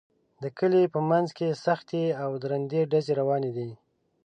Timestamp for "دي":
3.57-3.69